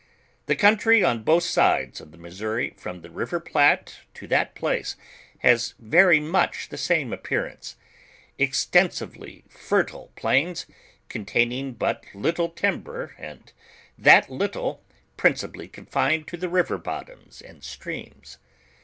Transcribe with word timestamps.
The 0.47 0.55
country 0.55 1.03
on 1.03 1.21
both 1.21 1.43
sides 1.43 2.01
of 2.01 2.11
the 2.11 2.17
.Missouri, 2.17 2.73
from 2.75 3.03
the 3.03 3.11
river 3.11 3.39
Platte 3.39 3.99
to 4.15 4.25
that 4.29 4.55
pkce, 4.55 4.95
has 5.41 5.75
very 5.77 6.19
much 6.19 6.69
the 6.69 6.77
same 6.79 7.13
appearance; 7.13 7.75
extensively 8.39 9.43
fer 9.47 9.83
tile 9.83 10.11
plains, 10.15 10.65
containing 11.07 11.73
but 11.73 12.03
little 12.15 12.49
timber 12.49 13.13
and 13.19 13.53
that 13.95 14.27
little, 14.27 14.83
princi 15.19 15.53
pally 15.53 15.67
confined 15.67 16.27
to 16.29 16.35
the 16.37 16.49
river 16.49 16.79
bottoms 16.79 17.39
and 17.39 17.63
streams. 17.63 18.39